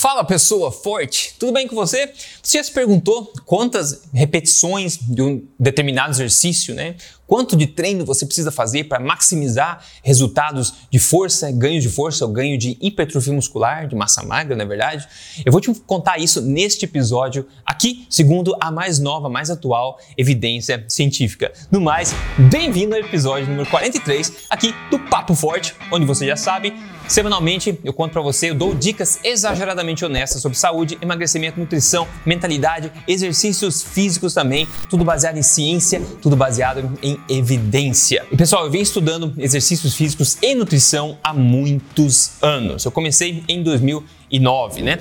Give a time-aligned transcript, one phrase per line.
[0.00, 2.10] Fala pessoa forte, tudo bem com você?
[2.42, 6.96] Você já se perguntou quantas repetições de um determinado exercício, né?
[7.26, 12.32] Quanto de treino você precisa fazer para maximizar resultados de força, ganho de força ou
[12.32, 15.06] ganho de hipertrofia muscular, de massa magra, na é verdade?
[15.44, 20.84] Eu vou te contar isso neste episódio aqui, segundo a mais nova, mais atual evidência
[20.88, 21.52] científica.
[21.70, 22.12] No mais,
[22.50, 26.74] bem-vindo ao episódio número 43 aqui do Papo Forte, onde você já sabe,
[27.06, 32.92] semanalmente eu conto para você, eu dou dicas exageradamente honestas sobre saúde, emagrecimento, nutrição, mentalidade,
[33.06, 38.24] exercícios físicos também, tudo baseado em ciência, tudo baseado em evidência.
[38.30, 42.84] E pessoal, eu venho estudando exercícios físicos e nutrição há muitos anos.
[42.84, 45.00] Eu comecei em 2009, né?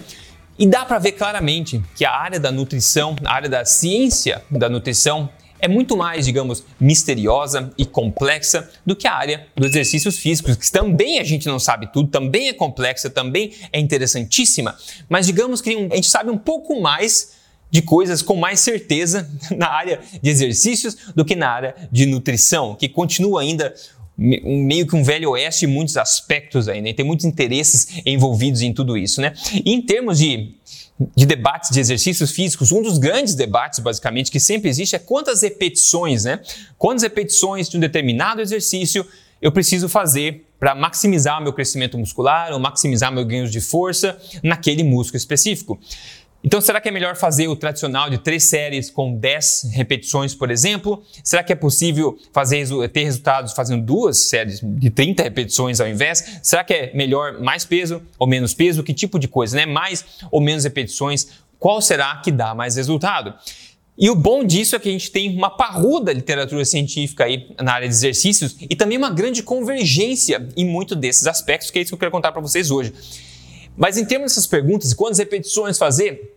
[0.57, 4.67] E dá para ver claramente que a área da nutrição, a área da ciência da
[4.67, 5.29] nutrição
[5.59, 10.71] é muito mais, digamos, misteriosa e complexa do que a área dos exercícios físicos, que
[10.71, 14.75] também a gente não sabe tudo, também é complexa, também é interessantíssima,
[15.07, 17.39] mas digamos que a gente sabe um pouco mais
[17.71, 22.75] de coisas com mais certeza na área de exercícios do que na área de nutrição,
[22.75, 23.73] que continua ainda
[24.17, 28.73] meio que um velho oeste em muitos aspectos ainda, e tem muitos interesses envolvidos em
[28.73, 29.33] tudo isso, né?
[29.53, 30.55] E em termos de,
[31.15, 35.41] de debates de exercícios físicos, um dos grandes debates, basicamente, que sempre existe é quantas
[35.41, 36.41] repetições, né?
[36.77, 39.05] Quantas repetições de um determinado exercício
[39.41, 44.83] eu preciso fazer para maximizar meu crescimento muscular ou maximizar meu ganho de força naquele
[44.83, 45.79] músculo específico.
[46.41, 50.49] Então, será que é melhor fazer o tradicional de três séries com 10 repetições, por
[50.49, 51.03] exemplo?
[51.21, 56.39] Será que é possível fazer, ter resultados fazendo duas séries de 30 repetições ao invés?
[56.41, 58.83] Será que é melhor mais peso ou menos peso?
[58.83, 59.65] Que tipo de coisa, né?
[59.65, 61.27] Mais ou menos repetições?
[61.59, 63.33] Qual será que dá mais resultado?
[63.97, 67.73] E o bom disso é que a gente tem uma parruda literatura científica aí na
[67.73, 71.89] área de exercícios e também uma grande convergência em muito desses aspectos, que é isso
[71.89, 72.93] que eu quero contar para vocês hoje.
[73.77, 76.35] Mas em termos dessas perguntas, quantas repetições fazer?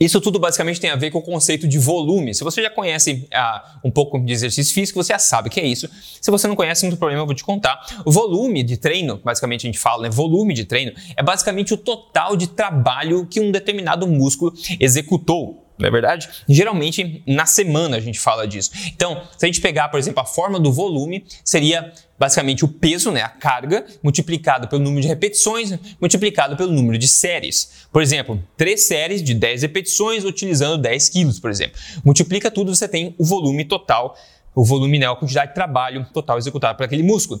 [0.00, 2.32] Isso tudo basicamente tem a ver com o conceito de volume.
[2.32, 5.58] Se você já conhece ah, um pouco de exercício físico, você já sabe o que
[5.58, 5.88] é isso.
[6.20, 7.84] Se você não conhece, tem problema, eu vou te contar.
[8.04, 10.10] O volume de treino, basicamente a gente fala, né?
[10.10, 15.86] Volume de treino é basicamente o total de trabalho que um determinado músculo executou não
[15.88, 16.28] é verdade?
[16.48, 18.70] Geralmente na semana a gente fala disso.
[18.88, 23.12] Então, se a gente pegar, por exemplo, a forma do volume, seria basicamente o peso,
[23.12, 27.86] né, a carga, multiplicado pelo número de repetições, multiplicado pelo número de séries.
[27.92, 31.78] Por exemplo, três séries de 10 repetições utilizando 10 quilos, por exemplo.
[32.04, 34.16] Multiplica tudo, você tem o volume total,
[34.54, 37.40] o volume, né, a quantidade de trabalho total executado por aquele músculo.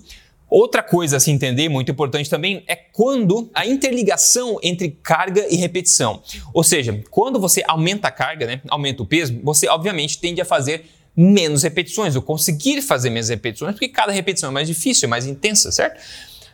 [0.50, 5.56] Outra coisa a se entender, muito importante também, é quando a interligação entre carga e
[5.56, 6.22] repetição.
[6.54, 10.44] Ou seja, quando você aumenta a carga, né, aumenta o peso, você obviamente tende a
[10.44, 15.08] fazer menos repetições, ou conseguir fazer menos repetições, porque cada repetição é mais difícil, é
[15.08, 16.00] mais intensa, certo?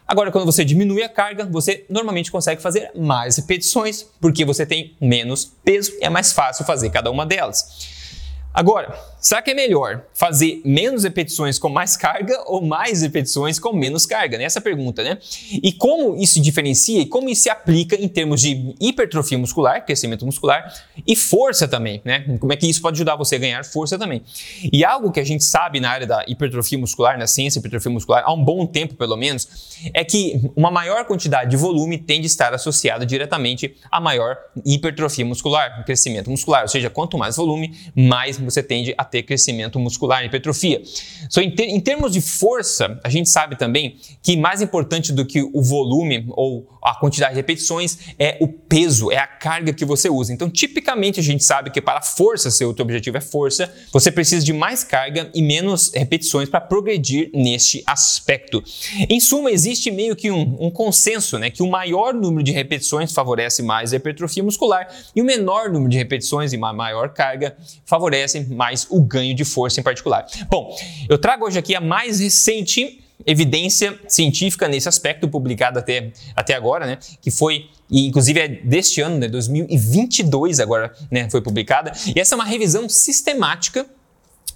[0.06, 4.94] Agora, quando você diminui a carga, você normalmente consegue fazer mais repetições, porque você tem
[5.00, 7.88] menos peso e é mais fácil fazer cada uma delas.
[8.53, 13.73] Agora, será que é melhor fazer menos repetições com mais carga ou mais repetições com
[13.73, 14.37] menos carga?
[14.37, 15.17] Essa é a pergunta, né?
[15.51, 20.27] E como isso diferencia e como isso se aplica em termos de hipertrofia muscular, crescimento
[20.27, 20.75] muscular,
[21.07, 22.37] e força também, né?
[22.39, 24.21] Como é que isso pode ajudar você a ganhar força também?
[24.71, 28.25] E algo que a gente sabe na área da hipertrofia muscular, na ciência hipertrofia muscular,
[28.27, 32.27] há um bom tempo pelo menos, é que uma maior quantidade de volume tende a
[32.27, 34.37] estar associada diretamente a maior
[34.67, 36.62] hipertrofia muscular, crescimento muscular.
[36.62, 40.82] Ou seja, quanto mais volume, mais você tende a ter crescimento muscular hipertrofia.
[41.30, 45.25] So, em, ter, em termos de força, a gente sabe também que mais importante do
[45.25, 49.84] que o volume ou a quantidade de repetições é o peso, é a carga que
[49.84, 50.32] você usa.
[50.32, 54.10] Então, tipicamente, a gente sabe que para força, se o teu objetivo é força, você
[54.10, 58.62] precisa de mais carga e menos repetições para progredir neste aspecto.
[59.08, 63.12] Em suma, existe meio que um, um consenso, né, que o maior número de repetições
[63.12, 67.56] favorece mais a hipertrofia muscular e o menor número de repetições e uma maior carga
[67.86, 70.26] favorece mais o ganho de força em particular.
[70.48, 70.75] Bom,
[71.09, 76.84] eu trago hoje aqui a mais recente evidência científica nesse aspecto publicada até, até agora,
[76.87, 81.93] né, que foi e inclusive é deste ano, né, 2022 agora, né, foi publicada.
[82.14, 83.87] E essa é uma revisão sistemática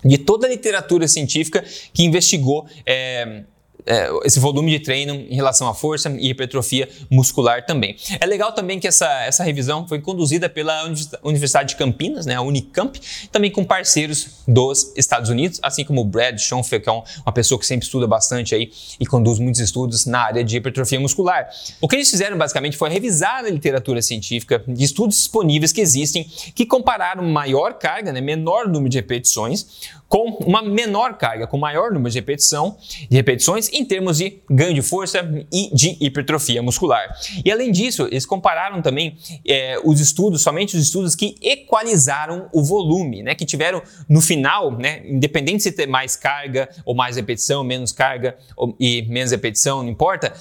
[0.05, 3.45] de toda a literatura científica que investigou é,
[3.87, 7.97] é, esse volume de treino em relação à força e hipertrofia muscular também.
[8.21, 10.85] É legal também que essa, essa revisão foi conduzida pela
[11.23, 16.05] Universidade de Campinas, né, a Unicamp, também com parceiros dos Estados Unidos, assim como o
[16.05, 19.61] Brad Schoenfeld, que é um, uma pessoa que sempre estuda bastante aí e conduz muitos
[19.61, 21.49] estudos na área de hipertrofia muscular.
[21.81, 26.25] O que eles fizeram basicamente foi revisar a literatura científica de estudos disponíveis que existem
[26.55, 31.93] que compararam maior carga, né, menor número de repetições, com uma menor carga, com maior
[31.93, 32.77] número de repetição,
[33.11, 35.21] de repetições em termos de ganho de força
[35.53, 37.09] e de hipertrofia muscular.
[37.45, 39.17] E além disso, eles compararam também
[39.47, 44.73] é, os estudos, somente os estudos que equalizaram o volume, né, que tiveram no final,
[44.73, 49.83] né, independente se ter mais carga ou mais repetição, menos carga ou, e menos repetição,
[49.83, 50.33] não importa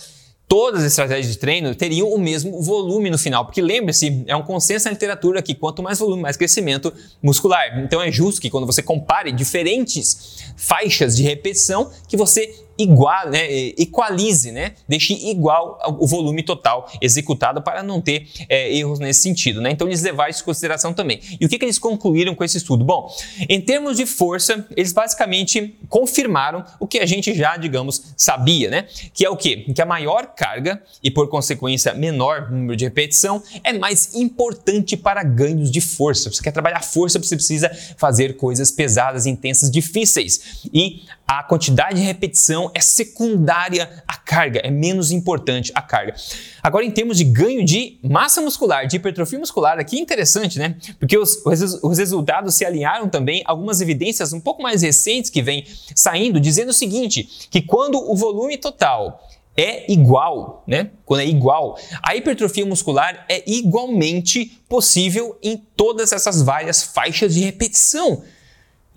[0.47, 4.41] todas as estratégias de treino teriam o mesmo volume no final, porque lembre-se, é um
[4.41, 7.79] consenso na literatura que quanto mais volume, mais crescimento muscular.
[7.79, 13.45] Então é justo que quando você compare diferentes faixas de repetição, que você igual, né,
[13.77, 19.62] equalize, né, deixe igual o volume total executado para não ter é, erros nesse sentido.
[19.62, 19.71] Né?
[19.71, 21.19] Então eles levaram isso em consideração também.
[21.39, 22.83] E o que, que eles concluíram com esse estudo?
[22.83, 23.09] Bom,
[23.50, 28.88] em termos de força, eles basicamente confirmaram o que a gente já, digamos, sabia, né?
[29.13, 29.65] Que é o quê?
[29.73, 35.23] Que a maior carga e, por consequência, menor número de repetição é mais importante para
[35.23, 36.31] ganhos de força.
[36.31, 40.68] Você quer trabalhar força, você precisa fazer coisas pesadas, intensas, difíceis.
[40.73, 46.15] E a quantidade de repetição é secundária à carga, é menos importante a carga.
[46.61, 50.75] Agora, em termos de ganho de massa muscular, de hipertrofia muscular, aqui é interessante, né?
[50.99, 55.41] Porque os, os resultados se alinharam também a algumas evidências um pouco mais recentes que
[55.41, 55.65] vêm
[55.95, 59.27] saindo, dizendo o seguinte: que quando o volume total
[59.57, 60.91] é igual, né?
[61.03, 67.39] Quando é igual, a hipertrofia muscular é igualmente possível em todas essas várias faixas de
[67.39, 68.23] repetição.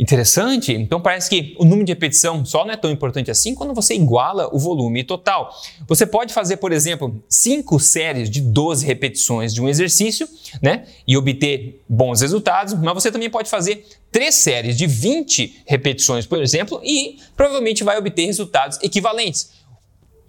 [0.00, 0.72] Interessante?
[0.72, 3.94] Então parece que o número de repetição só não é tão importante assim quando você
[3.94, 5.54] iguala o volume total.
[5.86, 10.26] Você pode fazer, por exemplo, 5 séries de 12 repetições de um exercício,
[10.62, 10.86] né?
[11.06, 16.40] E obter bons resultados, mas você também pode fazer 3 séries de 20 repetições, por
[16.42, 19.50] exemplo, e provavelmente vai obter resultados equivalentes.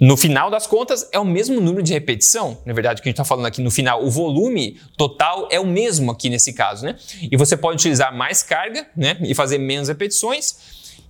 [0.01, 2.57] No final das contas, é o mesmo número de repetição.
[2.65, 5.59] Na verdade, o que a gente está falando aqui no final, o volume total é
[5.59, 6.95] o mesmo aqui nesse caso, né?
[7.31, 9.15] E você pode utilizar mais carga, né?
[9.21, 10.55] E fazer menos repetições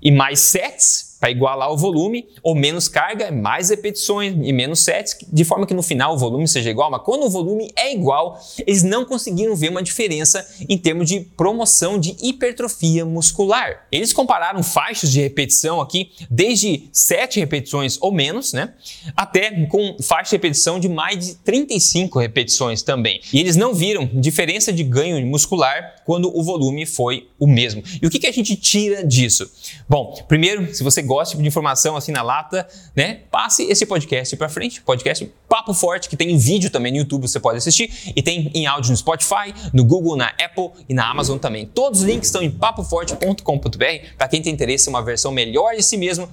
[0.02, 5.18] e mais sets para igualar o volume, ou menos carga, mais repetições e menos sets,
[5.32, 8.42] de forma que no final o volume seja igual, mas quando o volume é igual,
[8.66, 13.86] eles não conseguiram ver uma diferença em termos de promoção de hipertrofia muscular.
[13.92, 18.74] Eles compararam faixas de repetição aqui, desde 7 repetições ou menos, né,
[19.16, 23.22] até com faixa de repetição de mais de 35 repetições também.
[23.32, 27.84] E eles não viram diferença de ganho muscular quando o volume foi o mesmo.
[28.02, 29.50] E o que, que a gente tira disso?
[29.88, 32.66] Bom, primeiro, se você gosta de informação assim na lata,
[32.96, 33.20] né?
[33.30, 34.82] Passe esse podcast para frente.
[34.82, 37.92] Podcast Papo Forte, que tem em vídeo também no YouTube, você pode assistir.
[38.16, 41.66] E tem em áudio no Spotify, no Google, na Apple e na Amazon também.
[41.66, 45.84] Todos os links estão em papoforte.com.br para quem tem interesse em uma versão melhor de
[45.84, 46.30] si mesmo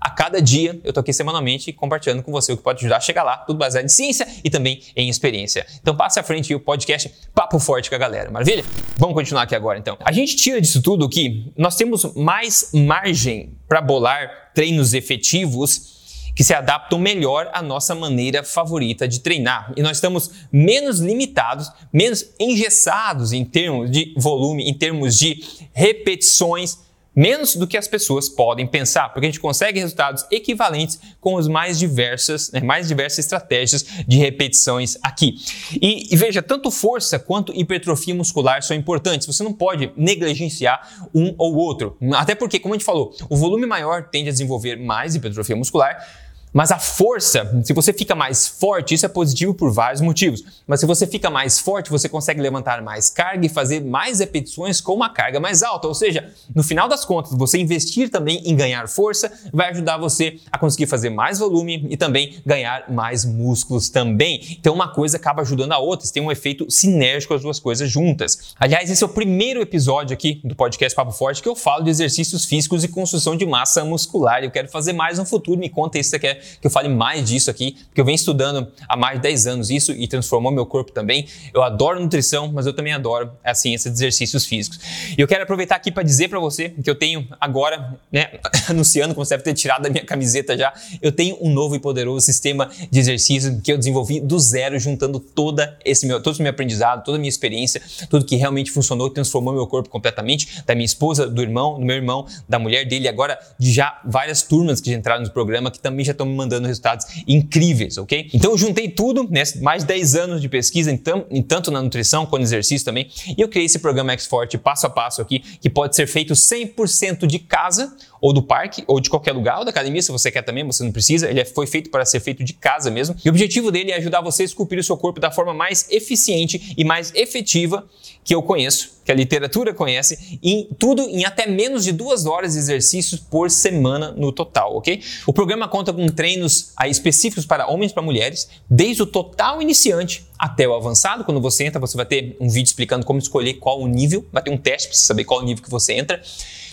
[0.00, 3.00] a cada dia eu tô aqui semanalmente compartilhando com você o que pode ajudar a
[3.00, 5.66] chegar lá, tudo baseado em ciência e também em experiência.
[5.80, 8.64] Então passe à frente o podcast Papo Forte com a galera, maravilha?
[8.96, 9.98] Vamos continuar aqui agora então.
[10.00, 16.00] A gente tira disso tudo que nós temos mais margem para bolar treinos efetivos
[16.34, 19.72] que se adaptam melhor à nossa maneira favorita de treinar.
[19.76, 26.78] E nós estamos menos limitados, menos engessados em termos de volume, em termos de repetições
[27.14, 31.48] menos do que as pessoas podem pensar, porque a gente consegue resultados equivalentes com as
[31.48, 35.36] mais diversas, né, mais diversas estratégias de repetições aqui.
[35.80, 39.26] E, e, veja, tanto força quanto hipertrofia muscular são importantes.
[39.26, 43.66] Você não pode negligenciar um ou outro, até porque, como a gente falou, o volume
[43.66, 46.06] maior tende a desenvolver mais hipertrofia muscular
[46.52, 50.44] mas a força, se você fica mais forte, isso é positivo por vários motivos.
[50.66, 54.80] Mas se você fica mais forte, você consegue levantar mais carga e fazer mais repetições
[54.80, 55.86] com uma carga mais alta.
[55.86, 60.38] Ou seja, no final das contas, você investir também em ganhar força vai ajudar você
[60.50, 64.40] a conseguir fazer mais volume e também ganhar mais músculos também.
[64.58, 68.54] Então uma coisa acaba ajudando a outra, tem um efeito sinérgico as duas coisas juntas.
[68.58, 71.90] Aliás, esse é o primeiro episódio aqui do podcast Papo Forte que eu falo de
[71.90, 74.42] exercícios físicos e construção de massa muscular.
[74.42, 77.28] Eu quero fazer mais no futuro, me conta isso que você que eu fale mais
[77.28, 80.66] disso aqui, porque eu venho estudando há mais de 10 anos isso e transformou meu
[80.66, 81.26] corpo também.
[81.54, 84.78] Eu adoro nutrição, mas eu também adoro a ciência de exercícios físicos.
[85.16, 89.14] E eu quero aproveitar aqui para dizer para você que eu tenho agora, né, anunciando,
[89.14, 92.24] como você deve ter tirado da minha camiseta já, eu tenho um novo e poderoso
[92.24, 96.50] sistema de exercício que eu desenvolvi do zero, juntando toda esse meu, todo esse meu
[96.50, 100.74] aprendizado, toda a minha experiência, tudo que realmente funcionou e transformou meu corpo completamente, da
[100.74, 104.80] minha esposa, do irmão, do meu irmão, da mulher dele, agora de já várias turmas
[104.80, 108.30] que já entraram no programa que também já estão me mandando resultados incríveis, ok?
[108.32, 112.24] Então eu juntei tudo, né, mais de 10 anos de pesquisa, então, tanto na nutrição
[112.24, 115.68] quanto no exercício também, e eu criei esse programa X-Forte passo a passo aqui, que
[115.68, 119.70] pode ser feito 100% de casa, ou do parque, ou de qualquer lugar, ou da
[119.70, 122.44] academia, se você quer também, você não precisa, ele é, foi feito para ser feito
[122.44, 123.16] de casa mesmo.
[123.24, 125.86] E o objetivo dele é ajudar você a esculpir o seu corpo da forma mais
[125.90, 127.86] eficiente e mais efetiva
[128.22, 132.52] que eu conheço, que a literatura conhece, em tudo em até menos de duas horas
[132.52, 135.02] de exercícios por semana no total, ok?
[135.26, 139.62] O programa conta com treinos aí, específicos para homens e para mulheres, desde o total
[139.62, 141.24] iniciante até o avançado.
[141.24, 144.42] Quando você entra, você vai ter um vídeo explicando como escolher qual o nível, vai
[144.42, 146.22] ter um teste para você saber qual o nível que você entra.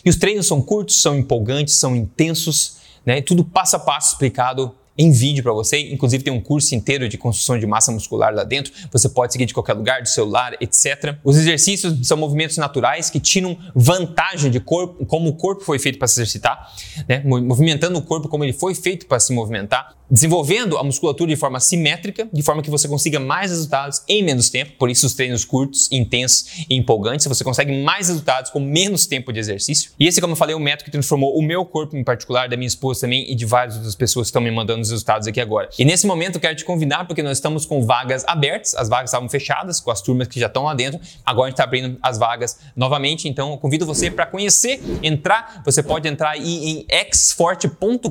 [0.08, 3.22] E os treinos são curtos, são empolgantes, são intensos, né?
[3.22, 5.92] Tudo passo a passo explicado em vídeo para você.
[5.92, 8.72] Inclusive tem um curso inteiro de construção de massa muscular lá dentro.
[8.90, 11.18] Você pode seguir de qualquer lugar, do celular, etc.
[11.26, 16.00] Os exercícios são movimentos naturais que tiram vantagem de corpo, como o corpo foi feito
[16.00, 16.74] para se exercitar,
[17.06, 17.22] né?
[17.26, 21.60] movimentando o corpo como ele foi feito para se movimentar desenvolvendo a musculatura de forma
[21.60, 24.74] simétrica, de forma que você consiga mais resultados em menos tempo.
[24.78, 29.34] Por isso, os treinos curtos, intensos e empolgantes, você consegue mais resultados com menos tempo
[29.34, 29.92] de exercício.
[30.00, 32.48] E esse, como eu falei, é um método que transformou o meu corpo em particular,
[32.48, 35.28] da minha esposa também e de várias outras pessoas que estão me mandando os resultados
[35.28, 35.70] aqui agora.
[35.78, 39.10] E nesse momento eu quero te convidar porque nós estamos com vagas abertas, as vagas
[39.10, 41.00] estavam fechadas com as turmas que já estão lá dentro.
[41.26, 45.62] Agora a gente está abrindo as vagas novamente, então eu convido você para conhecer, entrar.
[45.66, 48.10] Você pode entrar aí em xforte.com.br.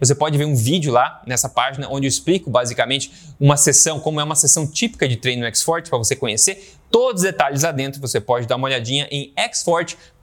[0.00, 4.20] Você pode ver um vídeo lá nessa página onde eu explico basicamente uma sessão, como
[4.20, 8.00] é uma sessão típica de treino X-Forte para você conhecer todos os detalhes lá dentro.
[8.00, 9.32] Você pode dar uma olhadinha em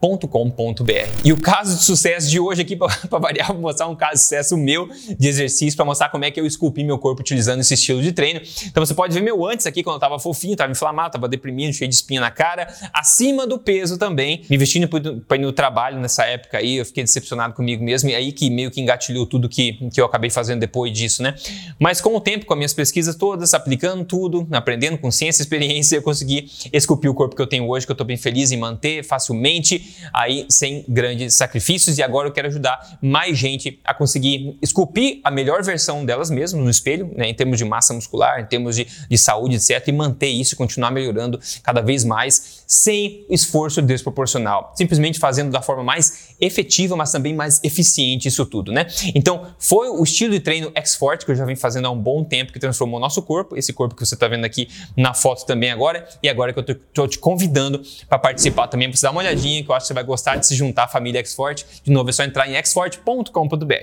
[0.02, 1.22] xforte.com.br.
[1.24, 4.22] E o caso de sucesso de hoje aqui, para variar, vou mostrar um caso de
[4.22, 7.76] sucesso meu de exercício para mostrar como é que eu esculpi meu corpo utilizando esse
[7.76, 8.42] estilo de treino.
[8.66, 11.74] Então você pode ver meu antes aqui, quando eu estava fofinho, estava inflamado, estava deprimido,
[11.74, 16.00] cheio de espinha na cara, acima do peso também, me vestindo para ir no trabalho
[16.00, 19.48] nessa época aí, eu fiquei decepcionado comigo mesmo e aí que meio que engatilhou tudo
[19.48, 21.36] que, que eu acabei fazendo depois disso, né?
[21.80, 25.44] Mas com o tempo, com as minhas pesquisas todas, aplicando tudo, aprendendo com ciência e
[25.44, 28.52] experiência, eu consegui esculpir o corpo que eu tenho hoje, que eu estou bem feliz
[28.52, 31.98] em manter facilmente, aí sem grandes sacrifícios.
[31.98, 36.64] E agora eu quero ajudar mais gente a conseguir esculpir a melhor versão delas mesmas
[36.64, 39.88] no espelho, né, em termos de massa muscular, em termos de, de saúde, etc.
[39.88, 44.74] E manter isso e continuar melhorando cada vez mais sem esforço desproporcional.
[44.76, 48.88] Simplesmente fazendo da forma mais efetiva, mas também mais eficiente isso tudo, né?
[49.14, 52.24] Então, foi o estilo de treino X-Forte que eu já venho fazendo há um bom
[52.24, 54.68] tempo que transformou o nosso corpo, esse corpo que você está vendo aqui
[54.98, 58.98] na foto também agora, e agora que eu estou te convidando para participar também, para
[58.98, 60.88] você dar uma olhadinha, que eu acho que você vai gostar de se juntar à
[60.88, 61.66] família X-Forte.
[61.84, 63.74] De novo, é só entrar em xforte.com.br.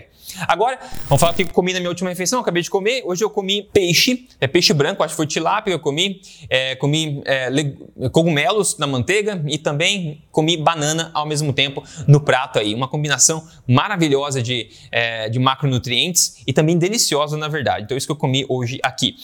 [0.47, 2.39] Agora, vamos falar o que eu comi na minha última refeição.
[2.39, 3.03] Eu acabei de comer.
[3.05, 5.73] Hoje eu comi peixe, é peixe branco, acho que foi tilápia.
[5.73, 7.49] Eu comi, é, comi é,
[8.11, 12.75] cogumelos na manteiga e também comi banana ao mesmo tempo no prato aí.
[12.75, 17.85] Uma combinação maravilhosa de, é, de macronutrientes e também deliciosa, na verdade.
[17.85, 19.17] Então, isso que eu comi hoje aqui.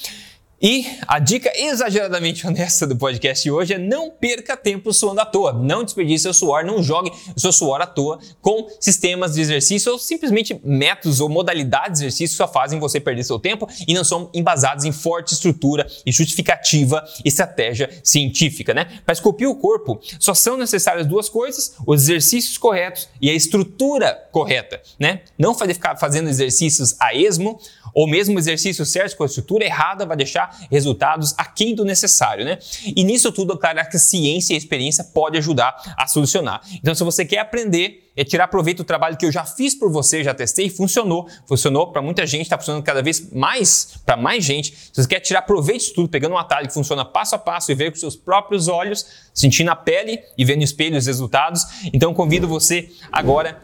[0.63, 5.27] E a dica exageradamente honesta do podcast de hoje é não perca tempo suando à
[5.27, 5.53] toa.
[5.53, 9.99] Não desperdice seu suor, não jogue seu suor à toa com sistemas de exercício ou
[9.99, 14.05] simplesmente métodos ou modalidades de exercício que só fazem você perder seu tempo e não
[14.05, 18.87] são embasados em forte estrutura e justificativa e estratégia científica, né?
[19.05, 24.29] Para esculpir o corpo, só são necessárias duas coisas: os exercícios corretos e a estrutura
[24.31, 25.23] correta, né?
[25.39, 27.61] Não ficar fazendo exercícios a esmo
[27.95, 32.59] ou mesmo exercício certo com a estrutura errada vai deixar resultados aquém do necessário, né?
[32.85, 36.61] E nisso tudo, claro, que ciência e experiência pode ajudar a solucionar.
[36.75, 39.91] Então, se você quer aprender é tirar proveito do trabalho que eu já fiz por
[39.91, 41.29] você, já testei, funcionou.
[41.47, 44.75] Funcionou para muita gente, está funcionando cada vez mais para mais gente.
[44.93, 47.71] Se você quer tirar proveito disso tudo, pegando um atalho que funciona passo a passo
[47.71, 51.67] e ver com seus próprios olhos, sentindo a pele e vendo no espelho os resultados,
[51.93, 53.63] então convido você agora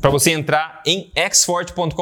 [0.00, 1.92] para você entrar em xforte.com.br,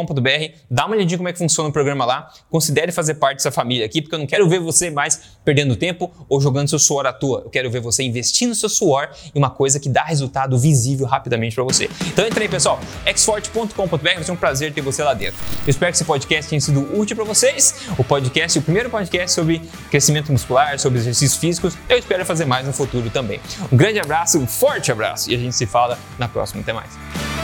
[0.71, 3.87] dá uma olhadinha como é que funciona o programa lá, considere fazer parte dessa família
[3.87, 7.13] aqui, porque eu não quero ver você mais perdendo tempo ou jogando seu suor à
[7.13, 7.43] toa.
[7.45, 11.55] Eu quero ver você investindo seu suor em uma coisa que dá resultado visível rapidamente
[11.55, 11.86] para você.
[12.07, 12.81] Então entra aí, pessoal,
[13.15, 15.37] xforte.com.br, vai um prazer ter você lá dentro.
[15.67, 17.75] Eu espero que esse podcast tenha sido útil para vocês.
[17.99, 21.77] O podcast, o primeiro podcast sobre crescimento muscular, sobre exercícios físicos.
[21.89, 23.41] Eu espero fazer mais no futuro também.
[23.71, 26.63] Um grande abraço, um forte abraço e a gente se fala na próxima.
[26.63, 27.36] Até mais.